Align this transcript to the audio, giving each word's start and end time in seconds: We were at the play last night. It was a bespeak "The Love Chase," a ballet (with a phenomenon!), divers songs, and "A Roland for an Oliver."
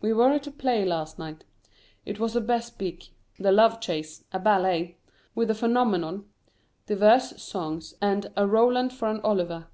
We 0.00 0.12
were 0.12 0.30
at 0.30 0.44
the 0.44 0.52
play 0.52 0.84
last 0.84 1.18
night. 1.18 1.42
It 2.06 2.20
was 2.20 2.36
a 2.36 2.40
bespeak 2.40 3.08
"The 3.40 3.50
Love 3.50 3.80
Chase," 3.80 4.22
a 4.30 4.38
ballet 4.38 4.98
(with 5.34 5.50
a 5.50 5.54
phenomenon!), 5.56 6.28
divers 6.86 7.42
songs, 7.42 7.94
and 8.00 8.30
"A 8.36 8.46
Roland 8.46 8.92
for 8.92 9.08
an 9.08 9.20
Oliver." 9.22 9.66